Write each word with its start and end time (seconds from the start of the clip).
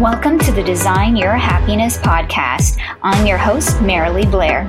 Welcome 0.00 0.38
to 0.38 0.52
the 0.52 0.62
Design 0.62 1.16
Your 1.16 1.32
Happiness 1.32 1.98
podcast. 1.98 2.80
I'm 3.02 3.26
your 3.26 3.36
host, 3.36 3.78
Marilee 3.78 4.30
Blair. 4.30 4.64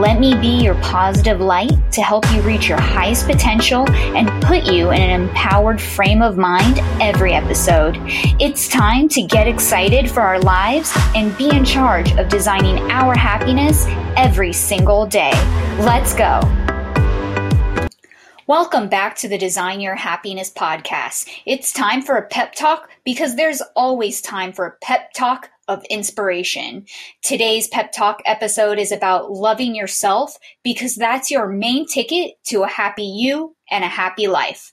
Let 0.00 0.18
me 0.18 0.34
be 0.34 0.62
your 0.62 0.76
positive 0.76 1.40
light 1.40 1.72
to 1.92 2.00
help 2.00 2.24
you 2.32 2.40
reach 2.40 2.70
your 2.70 2.80
highest 2.80 3.26
potential 3.26 3.86
and 3.90 4.42
put 4.42 4.64
you 4.64 4.90
in 4.90 4.98
an 5.02 5.20
empowered 5.20 5.78
frame 5.78 6.22
of 6.22 6.38
mind 6.38 6.78
every 7.02 7.34
episode. 7.34 7.98
It's 8.40 8.66
time 8.66 9.10
to 9.10 9.20
get 9.20 9.46
excited 9.46 10.10
for 10.10 10.22
our 10.22 10.40
lives 10.40 10.90
and 11.14 11.36
be 11.36 11.54
in 11.54 11.66
charge 11.66 12.10
of 12.12 12.30
designing 12.30 12.78
our 12.90 13.14
happiness 13.14 13.84
every 14.16 14.54
single 14.54 15.04
day. 15.04 15.32
Let's 15.80 16.14
go. 16.14 16.40
Welcome 18.48 18.88
back 18.88 19.14
to 19.18 19.28
the 19.28 19.38
Design 19.38 19.80
Your 19.80 19.94
Happiness 19.94 20.50
podcast. 20.50 21.28
It's 21.46 21.72
time 21.72 22.02
for 22.02 22.16
a 22.16 22.26
pep 22.26 22.56
talk 22.56 22.90
because 23.04 23.36
there's 23.36 23.62
always 23.76 24.20
time 24.20 24.52
for 24.52 24.66
a 24.66 24.76
pep 24.82 25.12
talk 25.12 25.48
of 25.68 25.84
inspiration. 25.84 26.86
Today's 27.22 27.68
pep 27.68 27.92
talk 27.92 28.20
episode 28.26 28.80
is 28.80 28.90
about 28.90 29.30
loving 29.30 29.76
yourself 29.76 30.36
because 30.64 30.96
that's 30.96 31.30
your 31.30 31.46
main 31.46 31.86
ticket 31.86 32.32
to 32.46 32.64
a 32.64 32.68
happy 32.68 33.04
you 33.04 33.54
and 33.70 33.84
a 33.84 33.88
happy 33.88 34.26
life. 34.26 34.72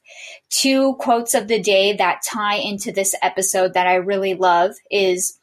Two 0.49 0.95
quotes 0.95 1.35
of 1.35 1.47
the 1.47 1.61
day 1.61 1.93
that 1.93 2.23
tie 2.27 2.57
into 2.57 2.91
this 2.91 3.13
episode 3.21 3.75
that 3.75 3.85
I 3.85 3.95
really 3.95 4.33
love 4.33 4.71
is 4.89 5.38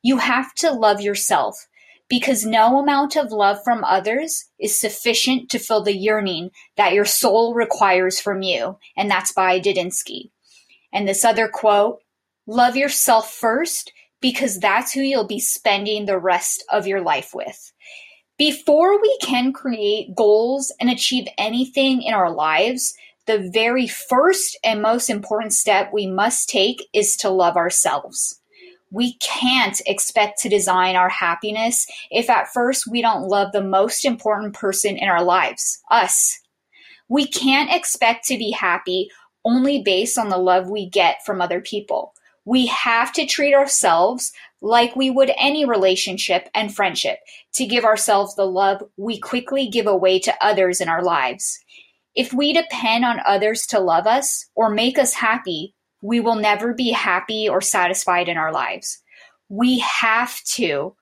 you 0.00 0.16
have 0.16 0.54
to 0.54 0.72
love 0.72 1.02
yourself 1.02 1.66
because 2.08 2.46
no 2.46 2.78
amount 2.78 3.16
of 3.16 3.32
love 3.32 3.58
from 3.64 3.82
others 3.84 4.44
is 4.58 4.78
sufficient 4.78 5.50
to 5.50 5.58
fill 5.58 5.82
the 5.82 5.96
yearning 5.96 6.50
that 6.76 6.92
your 6.92 7.04
soul 7.04 7.54
requires 7.54 8.20
from 8.20 8.42
you. 8.42 8.78
And 8.96 9.10
that's 9.10 9.32
by 9.32 9.58
Dodinsky. 9.58 10.30
And 10.92 11.08
this 11.08 11.24
other 11.24 11.48
quote, 11.48 12.00
love 12.46 12.76
yourself 12.76 13.32
first 13.32 13.92
because 14.20 14.58
that's 14.60 14.92
who 14.92 15.00
you'll 15.00 15.26
be 15.26 15.40
spending 15.40 16.06
the 16.06 16.18
rest 16.18 16.64
of 16.72 16.86
your 16.86 17.00
life 17.00 17.32
with. 17.34 17.72
Before 18.38 19.00
we 19.00 19.18
can 19.22 19.52
create 19.52 20.14
goals 20.14 20.72
and 20.78 20.90
achieve 20.90 21.26
anything 21.38 22.02
in 22.02 22.14
our 22.14 22.30
lives, 22.30 22.94
the 23.26 23.50
very 23.52 23.88
first 23.88 24.56
and 24.62 24.80
most 24.80 25.10
important 25.10 25.52
step 25.52 25.90
we 25.92 26.06
must 26.06 26.48
take 26.48 26.86
is 26.92 27.16
to 27.16 27.30
love 27.30 27.56
ourselves 27.56 28.40
we 28.96 29.12
can't 29.18 29.78
expect 29.84 30.40
to 30.40 30.48
design 30.48 30.96
our 30.96 31.10
happiness 31.10 31.86
if 32.10 32.30
at 32.30 32.48
first 32.48 32.90
we 32.90 33.02
don't 33.02 33.28
love 33.28 33.52
the 33.52 33.62
most 33.62 34.06
important 34.06 34.54
person 34.54 34.96
in 34.96 35.06
our 35.06 35.22
lives, 35.22 35.82
us. 35.90 36.40
We 37.06 37.26
can't 37.26 37.70
expect 37.70 38.24
to 38.28 38.38
be 38.38 38.52
happy 38.52 39.10
only 39.44 39.82
based 39.82 40.16
on 40.16 40.30
the 40.30 40.38
love 40.38 40.70
we 40.70 40.88
get 40.88 41.18
from 41.26 41.42
other 41.42 41.60
people. 41.60 42.14
We 42.46 42.64
have 42.68 43.12
to 43.12 43.26
treat 43.26 43.52
ourselves 43.52 44.32
like 44.62 44.96
we 44.96 45.10
would 45.10 45.30
any 45.36 45.66
relationship 45.66 46.48
and 46.54 46.74
friendship 46.74 47.18
to 47.56 47.66
give 47.66 47.84
ourselves 47.84 48.34
the 48.34 48.46
love 48.46 48.82
we 48.96 49.20
quickly 49.20 49.68
give 49.68 49.86
away 49.86 50.20
to 50.20 50.34
others 50.40 50.80
in 50.80 50.88
our 50.88 51.02
lives. 51.02 51.58
If 52.14 52.32
we 52.32 52.54
depend 52.54 53.04
on 53.04 53.20
others 53.26 53.66
to 53.66 53.78
love 53.78 54.06
us 54.06 54.46
or 54.54 54.70
make 54.70 54.96
us 54.96 55.12
happy, 55.12 55.74
we 56.06 56.20
will 56.20 56.36
never 56.36 56.72
be 56.72 56.92
happy 56.92 57.48
or 57.48 57.60
satisfied 57.60 58.28
in 58.28 58.36
our 58.36 58.52
lives. 58.52 59.02
We 59.48 59.80
have 59.80 60.40
to, 60.54 60.94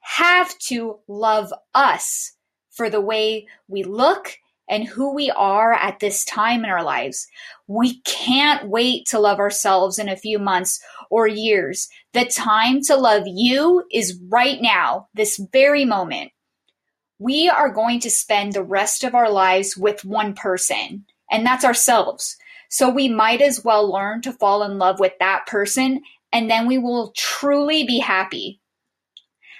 have 0.00 0.56
to 0.58 0.98
love 1.08 1.50
us 1.74 2.32
for 2.70 2.90
the 2.90 3.00
way 3.00 3.46
we 3.68 3.84
look 3.84 4.36
and 4.68 4.84
who 4.84 5.14
we 5.14 5.30
are 5.30 5.72
at 5.72 5.98
this 6.00 6.26
time 6.26 6.62
in 6.62 6.70
our 6.70 6.84
lives. 6.84 7.26
We 7.68 8.00
can't 8.02 8.68
wait 8.68 9.06
to 9.06 9.18
love 9.18 9.38
ourselves 9.38 9.98
in 9.98 10.10
a 10.10 10.16
few 10.16 10.38
months 10.38 10.78
or 11.10 11.26
years. 11.26 11.88
The 12.12 12.26
time 12.26 12.82
to 12.82 12.96
love 12.96 13.22
you 13.26 13.84
is 13.90 14.20
right 14.28 14.60
now, 14.60 15.08
this 15.14 15.40
very 15.52 15.86
moment. 15.86 16.32
We 17.18 17.48
are 17.48 17.72
going 17.72 18.00
to 18.00 18.10
spend 18.10 18.52
the 18.52 18.62
rest 18.62 19.04
of 19.04 19.14
our 19.14 19.30
lives 19.30 19.74
with 19.74 20.04
one 20.04 20.34
person, 20.34 21.06
and 21.30 21.46
that's 21.46 21.64
ourselves. 21.64 22.36
So 22.70 22.88
we 22.88 23.08
might 23.08 23.42
as 23.42 23.64
well 23.64 23.92
learn 23.92 24.22
to 24.22 24.32
fall 24.32 24.62
in 24.62 24.78
love 24.78 25.00
with 25.00 25.12
that 25.18 25.46
person 25.46 26.02
and 26.32 26.48
then 26.48 26.66
we 26.66 26.78
will 26.78 27.12
truly 27.16 27.84
be 27.84 27.98
happy. 27.98 28.60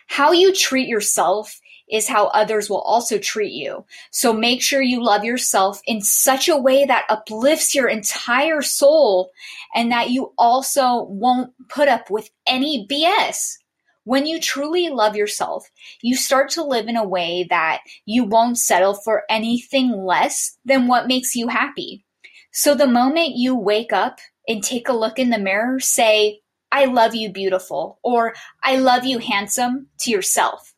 How 0.06 0.30
you 0.32 0.54
treat 0.54 0.86
yourself 0.88 1.60
is 1.90 2.06
how 2.06 2.26
others 2.26 2.70
will 2.70 2.82
also 2.82 3.18
treat 3.18 3.52
you. 3.52 3.84
So 4.12 4.32
make 4.32 4.62
sure 4.62 4.80
you 4.80 5.02
love 5.02 5.24
yourself 5.24 5.80
in 5.86 6.02
such 6.02 6.48
a 6.48 6.56
way 6.56 6.84
that 6.84 7.06
uplifts 7.08 7.74
your 7.74 7.88
entire 7.88 8.62
soul 8.62 9.32
and 9.74 9.90
that 9.90 10.10
you 10.10 10.32
also 10.38 11.02
won't 11.02 11.52
put 11.68 11.88
up 11.88 12.10
with 12.10 12.30
any 12.46 12.86
BS. 12.88 13.56
When 14.04 14.24
you 14.24 14.40
truly 14.40 14.88
love 14.88 15.16
yourself, 15.16 15.68
you 16.00 16.16
start 16.16 16.50
to 16.50 16.64
live 16.64 16.86
in 16.86 16.96
a 16.96 17.06
way 17.06 17.46
that 17.50 17.80
you 18.06 18.24
won't 18.24 18.58
settle 18.58 18.94
for 18.94 19.24
anything 19.28 19.90
less 19.90 20.56
than 20.64 20.86
what 20.86 21.08
makes 21.08 21.34
you 21.34 21.48
happy. 21.48 22.04
So 22.52 22.74
the 22.74 22.86
moment 22.86 23.36
you 23.36 23.54
wake 23.54 23.92
up 23.92 24.18
and 24.48 24.62
take 24.62 24.88
a 24.88 24.92
look 24.92 25.18
in 25.18 25.30
the 25.30 25.38
mirror, 25.38 25.78
say, 25.78 26.40
I 26.72 26.86
love 26.86 27.14
you, 27.14 27.32
beautiful, 27.32 27.98
or 28.02 28.34
I 28.62 28.76
love 28.76 29.04
you, 29.04 29.18
handsome, 29.18 29.88
to 30.00 30.10
yourself. 30.10 30.74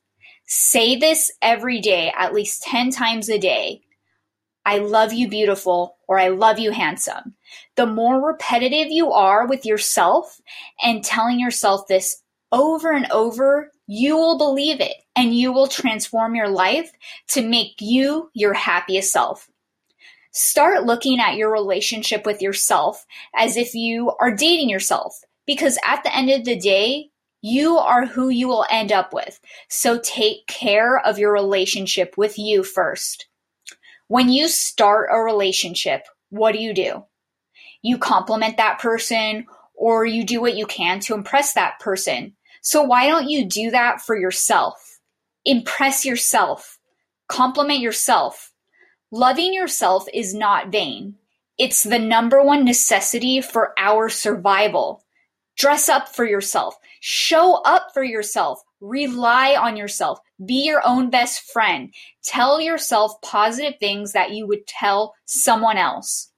Say 0.47 0.97
this 0.97 1.31
every 1.41 1.81
day, 1.81 2.13
at 2.17 2.35
least 2.35 2.63
10 2.65 2.91
times 2.91 3.29
a 3.29 3.39
day. 3.39 3.83
I 4.65 4.79
love 4.79 5.13
you, 5.13 5.29
beautiful, 5.29 5.97
or 6.07 6.19
I 6.19 6.29
love 6.29 6.59
you, 6.59 6.73
handsome. 6.73 7.35
The 7.77 7.87
more 7.87 8.25
repetitive 8.25 8.89
you 8.91 9.13
are 9.13 9.47
with 9.47 9.67
yourself 9.67 10.41
and 10.83 11.03
telling 11.03 11.41
yourself 11.41 11.89
this 11.89 12.23
over 12.53 12.93
and 12.93 13.11
over, 13.11 13.71
you 13.87 14.17
will 14.17 14.39
believe 14.39 14.81
it 14.81 14.97
and 15.17 15.35
you 15.35 15.53
will 15.53 15.67
transform 15.67 16.35
your 16.35 16.49
life 16.49 16.93
to 17.29 17.47
make 17.47 17.81
you 17.81 18.31
your 18.35 18.53
happiest 18.53 19.11
self 19.11 19.49
start 20.33 20.85
looking 20.85 21.21
at 21.21 21.37
your 21.37 21.53
relationship 21.53 22.27
with 22.27 22.43
yourself 22.43 23.07
as 23.37 23.57
if 23.57 23.75
you 23.75 24.13
are 24.19 24.35
dating 24.35 24.69
yourself. 24.69 25.21
Because 25.47 25.79
at 25.85 26.03
the 26.03 26.15
end 26.15 26.31
of 26.31 26.45
the 26.45 26.57
day, 26.57 27.11
you 27.43 27.77
are 27.77 28.07
who 28.07 28.29
you 28.29 28.49
will 28.49 28.65
end 28.71 28.93
up 28.93 29.13
with. 29.13 29.41
So 29.69 29.99
take 29.99 30.47
care 30.47 30.99
of 30.99 31.19
your 31.19 31.33
relationship 31.33 32.15
with 32.17 32.39
you 32.39 32.63
first. 32.63 33.27
When 34.09 34.29
you 34.29 34.49
start 34.49 35.11
a 35.13 35.19
relationship, 35.19 36.07
what 36.31 36.53
do 36.53 36.59
you 36.59 36.73
do? 36.73 37.05
You 37.83 37.99
compliment 37.99 38.57
that 38.57 38.79
person 38.79 39.47
or 39.75 40.07
you 40.07 40.25
do 40.25 40.41
what 40.41 40.57
you 40.57 40.67
can 40.67 41.01
to 41.01 41.15
impress 41.15 41.55
that 41.55 41.81
person. 41.81 42.35
So 42.63 42.83
why 42.83 43.09
don't 43.09 43.29
you 43.29 43.45
do 43.45 43.73
that 43.73 44.01
for 44.01 44.17
yourself? 44.17 45.01
Impress 45.45 46.05
yourself. 46.05 46.79
Compliment 47.29 47.81
yourself 47.81 48.52
Loving 49.15 49.53
yourself 49.53 50.07
is 50.15 50.33
not 50.33 50.73
vain. 50.73 51.17
It's 51.59 51.83
the 51.83 51.99
number 51.99 52.43
one 52.43 52.65
necessity 52.65 53.43
for 53.43 53.75
our 53.79 54.09
survival. 54.09 55.05
Dress 55.55 55.91
up 55.91 56.09
for 56.09 56.25
yourself. 56.25 56.77
Show 57.01 57.57
up 57.57 57.89
for 57.93 58.03
yourself. 58.03 58.63
Rely 58.81 59.55
on 59.55 59.77
yourself. 59.77 60.19
Be 60.47 60.65
your 60.65 60.81
own 60.87 61.11
best 61.11 61.53
friend. 61.53 61.93
Tell 62.25 62.59
yourself 62.59 63.21
positive 63.21 63.75
things 63.79 64.13
that 64.13 64.31
you 64.31 64.47
would 64.47 64.67
tell 64.67 65.15
someone 65.27 65.77
else. 65.77 66.33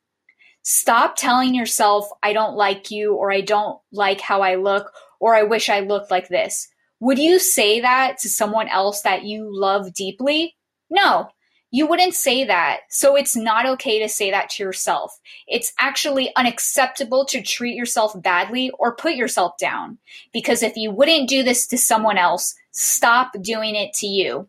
Stop 0.63 1.15
telling 1.15 1.55
yourself, 1.55 2.09
I 2.25 2.33
don't 2.33 2.57
like 2.57 2.91
you, 2.91 3.15
or 3.15 3.31
I 3.31 3.41
don't 3.41 3.79
like 3.93 4.21
how 4.21 4.43
I 4.43 4.57
look, 4.57 4.91
or 5.21 5.37
I 5.37 5.45
wish 5.45 5.69
I 5.69 5.79
looked 5.79 6.11
like 6.11 6.29
this. 6.29 6.67
Would 6.99 7.21
you 7.21 7.39
say 7.39 7.81
that 7.83 8.19
to 8.19 8.29
someone 8.29 8.67
else 8.67 9.03
that 9.03 9.23
you 9.23 9.49
love 9.49 9.95
deeply? 9.95 10.57
No, 10.91 11.29
you 11.75 11.89
wouldn't 11.89 12.15
say 12.15 12.45
that. 12.45 12.83
So 12.89 13.17
it's 13.17 13.35
not 13.35 13.67
okay 13.67 13.99
to 13.99 14.09
say 14.09 14.31
that 14.31 14.49
to 14.51 14.63
yourself. 14.63 15.19
It's 15.49 15.73
actually 15.81 16.31
unacceptable 16.37 17.25
to 17.25 17.43
treat 17.43 17.75
yourself 17.75 18.15
badly 18.23 18.71
or 18.79 18.95
put 18.95 19.17
yourself 19.17 19.59
down. 19.59 19.99
Because 20.33 20.63
if 20.63 20.77
you 20.77 20.93
wouldn't 20.93 21.29
do 21.29 21.43
this 21.43 21.67
to 21.67 21.77
someone 21.77 22.17
else, 22.17 22.55
stop 22.71 23.33
doing 23.43 23.75
it 23.75 23.93
to 23.95 24.07
you. 24.07 24.47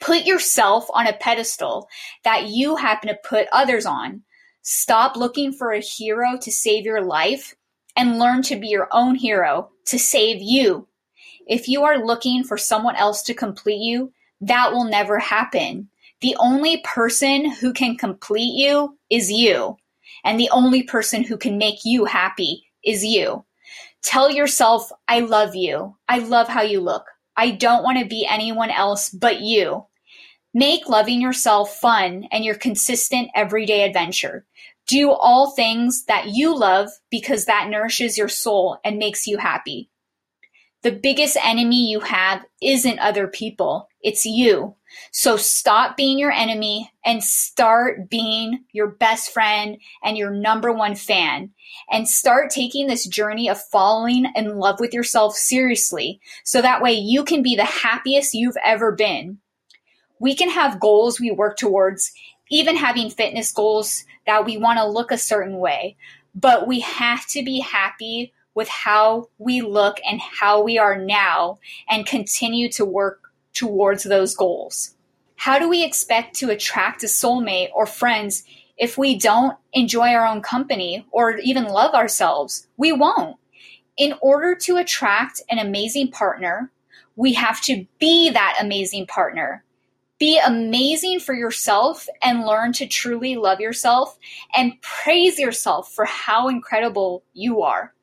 Put 0.00 0.24
yourself 0.24 0.88
on 0.92 1.06
a 1.06 1.12
pedestal 1.12 1.88
that 2.24 2.48
you 2.48 2.74
happen 2.74 3.10
to 3.10 3.18
put 3.22 3.46
others 3.52 3.86
on. 3.86 4.22
Stop 4.62 5.14
looking 5.14 5.52
for 5.52 5.70
a 5.70 5.78
hero 5.78 6.36
to 6.38 6.50
save 6.50 6.84
your 6.84 7.04
life 7.04 7.54
and 7.94 8.18
learn 8.18 8.42
to 8.42 8.56
be 8.56 8.66
your 8.66 8.88
own 8.90 9.14
hero 9.14 9.70
to 9.84 10.00
save 10.00 10.42
you. 10.42 10.88
If 11.46 11.68
you 11.68 11.84
are 11.84 12.04
looking 12.04 12.42
for 12.42 12.58
someone 12.58 12.96
else 12.96 13.22
to 13.22 13.34
complete 13.34 13.78
you, 13.78 14.12
that 14.40 14.72
will 14.72 14.84
never 14.84 15.20
happen. 15.20 15.90
The 16.20 16.36
only 16.38 16.82
person 16.84 17.50
who 17.50 17.72
can 17.72 17.96
complete 17.96 18.54
you 18.54 18.98
is 19.10 19.30
you. 19.30 19.76
And 20.24 20.40
the 20.40 20.50
only 20.50 20.82
person 20.82 21.22
who 21.22 21.36
can 21.36 21.58
make 21.58 21.80
you 21.84 22.04
happy 22.06 22.64
is 22.84 23.04
you. 23.04 23.44
Tell 24.02 24.30
yourself, 24.30 24.90
I 25.08 25.20
love 25.20 25.54
you. 25.54 25.96
I 26.08 26.18
love 26.18 26.48
how 26.48 26.62
you 26.62 26.80
look. 26.80 27.04
I 27.36 27.50
don't 27.50 27.82
want 27.82 27.98
to 27.98 28.06
be 28.06 28.26
anyone 28.28 28.70
else 28.70 29.10
but 29.10 29.40
you. 29.40 29.86
Make 30.52 30.88
loving 30.88 31.20
yourself 31.20 31.76
fun 31.78 32.28
and 32.30 32.44
your 32.44 32.54
consistent 32.54 33.28
everyday 33.34 33.82
adventure. 33.82 34.46
Do 34.86 35.10
all 35.10 35.50
things 35.50 36.04
that 36.04 36.28
you 36.28 36.56
love 36.56 36.90
because 37.10 37.46
that 37.46 37.68
nourishes 37.68 38.16
your 38.16 38.28
soul 38.28 38.78
and 38.84 38.98
makes 38.98 39.26
you 39.26 39.38
happy. 39.38 39.90
The 40.84 40.92
biggest 40.92 41.38
enemy 41.42 41.90
you 41.90 42.00
have 42.00 42.44
isn't 42.60 42.98
other 42.98 43.26
people, 43.26 43.88
it's 44.02 44.26
you. 44.26 44.76
So 45.12 45.38
stop 45.38 45.96
being 45.96 46.18
your 46.18 46.30
enemy 46.30 46.92
and 47.02 47.24
start 47.24 48.10
being 48.10 48.64
your 48.70 48.88
best 48.88 49.32
friend 49.32 49.78
and 50.02 50.18
your 50.18 50.30
number 50.30 50.70
one 50.70 50.94
fan. 50.94 51.52
And 51.90 52.06
start 52.06 52.50
taking 52.50 52.86
this 52.86 53.06
journey 53.06 53.48
of 53.48 53.64
falling 53.72 54.26
in 54.36 54.58
love 54.58 54.78
with 54.78 54.92
yourself 54.92 55.34
seriously 55.34 56.20
so 56.44 56.60
that 56.60 56.82
way 56.82 56.92
you 56.92 57.24
can 57.24 57.42
be 57.42 57.56
the 57.56 57.64
happiest 57.64 58.34
you've 58.34 58.58
ever 58.62 58.92
been. 58.92 59.38
We 60.20 60.34
can 60.34 60.50
have 60.50 60.80
goals 60.80 61.18
we 61.18 61.30
work 61.30 61.56
towards, 61.56 62.12
even 62.50 62.76
having 62.76 63.08
fitness 63.08 63.52
goals 63.52 64.04
that 64.26 64.44
we 64.44 64.58
want 64.58 64.78
to 64.78 64.86
look 64.86 65.10
a 65.10 65.16
certain 65.16 65.56
way, 65.56 65.96
but 66.34 66.68
we 66.68 66.80
have 66.80 67.26
to 67.28 67.42
be 67.42 67.60
happy 67.60 68.34
with 68.54 68.68
how 68.68 69.28
we 69.38 69.60
look 69.60 69.98
and 70.08 70.20
how 70.20 70.62
we 70.62 70.78
are 70.78 70.96
now 70.96 71.58
and 71.88 72.06
continue 72.06 72.70
to 72.70 72.84
work 72.84 73.32
towards 73.52 74.04
those 74.04 74.34
goals. 74.34 74.94
How 75.36 75.58
do 75.58 75.68
we 75.68 75.84
expect 75.84 76.36
to 76.36 76.50
attract 76.50 77.02
a 77.02 77.06
soulmate 77.06 77.70
or 77.74 77.86
friends 77.86 78.44
if 78.76 78.98
we 78.98 79.18
don't 79.18 79.56
enjoy 79.72 80.08
our 80.08 80.26
own 80.26 80.42
company 80.42 81.06
or 81.10 81.36
even 81.38 81.64
love 81.64 81.94
ourselves? 81.94 82.66
We 82.76 82.92
won't. 82.92 83.36
In 83.96 84.14
order 84.20 84.56
to 84.56 84.76
attract 84.76 85.40
an 85.50 85.58
amazing 85.58 86.10
partner, 86.10 86.70
we 87.16 87.34
have 87.34 87.60
to 87.62 87.86
be 88.00 88.30
that 88.30 88.58
amazing 88.60 89.06
partner. 89.06 89.64
Be 90.18 90.40
amazing 90.44 91.20
for 91.20 91.34
yourself 91.34 92.08
and 92.22 92.46
learn 92.46 92.72
to 92.74 92.86
truly 92.86 93.36
love 93.36 93.60
yourself 93.60 94.18
and 94.56 94.80
praise 94.80 95.38
yourself 95.38 95.92
for 95.92 96.04
how 96.04 96.48
incredible 96.48 97.24
you 97.34 97.62
are. 97.62 97.93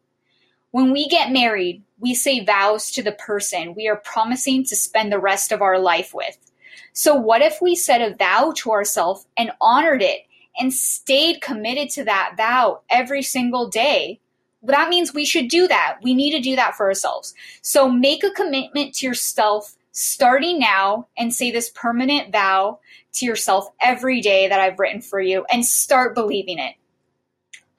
When 0.71 0.93
we 0.93 1.07
get 1.07 1.31
married, 1.31 1.83
we 1.99 2.15
say 2.15 2.43
vows 2.43 2.91
to 2.91 3.03
the 3.03 3.11
person 3.11 3.75
we 3.75 3.87
are 3.87 3.97
promising 3.97 4.63
to 4.65 4.75
spend 4.75 5.11
the 5.11 5.19
rest 5.19 5.51
of 5.51 5.61
our 5.61 5.77
life 5.77 6.13
with. 6.13 6.37
So, 6.93 7.15
what 7.15 7.41
if 7.41 7.61
we 7.61 7.75
set 7.75 8.01
a 8.01 8.15
vow 8.15 8.53
to 8.57 8.71
ourselves 8.71 9.27
and 9.37 9.51
honored 9.59 10.01
it 10.01 10.21
and 10.57 10.73
stayed 10.73 11.41
committed 11.41 11.89
to 11.91 12.05
that 12.05 12.35
vow 12.37 12.81
every 12.89 13.21
single 13.21 13.69
day? 13.69 14.19
That 14.63 14.89
means 14.89 15.13
we 15.13 15.25
should 15.25 15.49
do 15.49 15.67
that. 15.67 15.97
We 16.03 16.13
need 16.13 16.31
to 16.31 16.39
do 16.39 16.55
that 16.55 16.75
for 16.75 16.87
ourselves. 16.87 17.33
So, 17.61 17.89
make 17.89 18.23
a 18.23 18.31
commitment 18.31 18.95
to 18.95 19.05
yourself 19.05 19.75
starting 19.91 20.57
now 20.57 21.07
and 21.17 21.33
say 21.33 21.51
this 21.51 21.69
permanent 21.69 22.31
vow 22.31 22.79
to 23.13 23.25
yourself 23.25 23.67
every 23.81 24.21
day 24.21 24.47
that 24.47 24.59
I've 24.59 24.79
written 24.79 25.01
for 25.01 25.19
you 25.19 25.45
and 25.51 25.65
start 25.65 26.15
believing 26.15 26.59
it. 26.59 26.75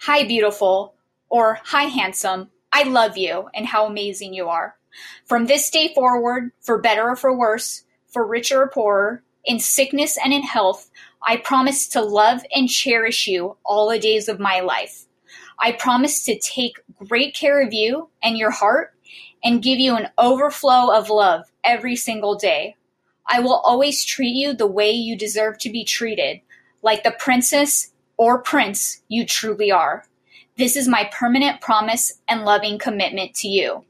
Hi, 0.01 0.25
beautiful, 0.27 0.95
or 1.31 1.59
hi, 1.63 1.85
handsome, 1.85 2.51
I 2.73 2.85
love 2.85 3.17
you 3.19 3.49
and 3.55 3.67
how 3.67 3.87
amazing 3.87 4.35
you 4.35 4.49
are. 4.49 4.77
From 5.27 5.47
this 5.47 5.71
day 5.71 5.93
forward, 5.95 6.53
for 6.61 6.79
better 6.79 7.11
or 7.11 7.17
for 7.17 7.37
worse, 7.37 7.85
for 8.09 8.27
richer 8.27 8.63
or 8.63 8.69
poorer, 8.69 9.23
in 9.45 9.59
sickness 9.59 10.19
and 10.23 10.33
in 10.33 10.43
health, 10.43 10.91
I 11.23 11.37
promise 11.37 11.87
to 11.89 12.03
love 12.03 12.43
and 12.55 12.69
cherish 12.69 13.27
you 13.27 13.57
all 13.65 13.91
the 13.91 13.99
days 13.99 14.29
of 14.29 14.41
my 14.41 14.61
life. 14.61 15.07
I 15.59 15.73
promise 15.73 16.25
to 16.25 16.39
take 16.39 16.81
great 16.97 17.35
care 17.35 17.61
of 17.61 17.73
you 17.73 18.09
and 18.23 18.37
your 18.37 18.51
heart 18.51 18.95
and 19.45 19.63
give 19.63 19.79
you 19.79 19.97
an 19.97 20.09
overflow 20.19 20.93
of 20.93 21.11
love 21.11 21.51
every 21.65 21.97
single 21.97 22.37
day. 22.37 22.77
I 23.27 23.41
will 23.41 23.63
always 23.65 24.05
treat 24.05 24.35
you 24.35 24.55
the 24.55 24.67
way 24.67 24.91
you 24.91 25.17
deserve 25.17 25.59
to 25.59 25.71
be 25.71 25.85
treated, 25.85 26.41
like 26.83 27.05
the 27.05 27.15
princess 27.19 27.93
or 28.17 28.43
prince 28.43 29.03
you 29.09 29.25
truly 29.25 29.71
are. 29.71 30.05
This 30.59 30.77
is 30.77 30.87
my 30.87 31.09
permanent 31.13 31.61
promise 31.61 32.21
and 32.29 32.45
loving 32.45 32.79
commitment 32.79 33.35
to 33.37 33.49
you. 33.49 33.85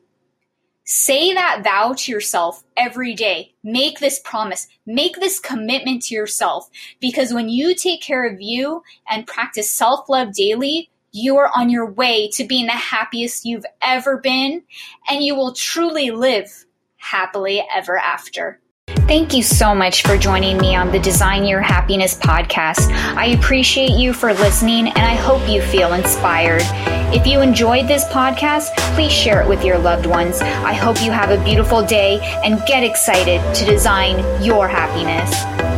Say 0.85 1.33
that 1.35 1.63
vow 1.65 1.95
to 1.97 2.13
yourself 2.13 2.65
every 2.77 3.15
day. 3.15 3.55
Make 3.63 3.99
this 3.99 4.21
promise. 4.21 4.69
Make 4.87 5.17
this 5.17 5.41
commitment 5.41 6.03
to 6.05 6.15
yourself 6.15 6.69
because 7.01 7.33
when 7.33 7.49
you 7.49 7.75
take 7.75 8.03
care 8.03 8.27
of 8.27 8.41
you 8.41 8.83
and 9.09 9.27
practice 9.27 9.71
self 9.71 10.09
love 10.09 10.35
daily, 10.35 10.91
you 11.13 11.37
are 11.37 11.51
on 11.55 11.69
your 11.69 11.91
way 11.91 12.29
to 12.31 12.45
being 12.45 12.67
the 12.67 12.73
happiest 12.73 13.45
you've 13.45 13.67
ever 13.83 14.19
been 14.19 14.63
and 15.11 15.23
you 15.23 15.35
will 15.35 15.53
truly 15.53 16.11
live 16.11 16.65
happily 16.97 17.63
ever 17.75 17.99
after. 17.99 18.62
Thank 19.09 19.35
you 19.35 19.43
so 19.43 19.75
much 19.75 20.03
for 20.05 20.17
joining 20.17 20.57
me 20.59 20.75
on 20.75 20.91
the 20.91 20.99
Design 20.99 21.45
Your 21.45 21.61
Happiness 21.61 22.15
podcast. 22.15 22.91
I 23.15 23.27
appreciate 23.27 23.91
you 23.91 24.15
for 24.15 24.33
listening 24.33 24.87
and 24.87 25.01
I 25.01 25.15
hope 25.15 25.47
you 25.49 25.61
feel 25.61 25.93
inspired. 25.93 26.63
If 27.15 27.27
you 27.27 27.41
enjoyed 27.41 27.89
this 27.89 28.05
podcast, 28.07 28.75
please 28.95 29.13
share 29.13 29.43
it 29.43 29.49
with 29.49 29.65
your 29.65 29.77
loved 29.77 30.07
ones. 30.07 30.41
I 30.41 30.73
hope 30.73 31.03
you 31.03 31.11
have 31.11 31.31
a 31.31 31.45
beautiful 31.45 31.85
day 31.85 32.21
and 32.45 32.65
get 32.67 32.85
excited 32.85 33.43
to 33.57 33.65
design 33.67 34.43
your 34.43 34.67
happiness. 34.69 35.72